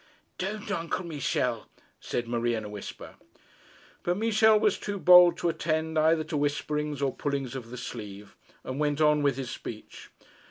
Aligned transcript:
'Don't, 0.39 0.71
Uncle 0.71 1.05
Michel' 1.05 1.67
said 1.99 2.27
Marie 2.27 2.55
in 2.55 2.63
a 2.63 2.69
whisper. 2.69 3.17
But 4.01 4.17
Michel 4.17 4.59
was 4.59 4.79
too 4.79 4.97
bold 4.97 5.37
to 5.37 5.49
attend 5.49 5.99
either 5.99 6.23
to 6.23 6.37
whisperings 6.37 7.03
or 7.03 7.13
pullings 7.13 7.53
of 7.55 7.69
the 7.69 7.77
sleeve, 7.77 8.35
and 8.63 8.79
went 8.79 8.99
on 8.99 9.21
with 9.21 9.37
his 9.37 9.51
speech. 9.51 10.09